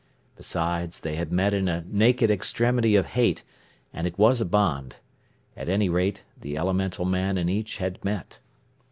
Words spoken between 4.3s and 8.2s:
a bond. At any rate, the elemental man in each had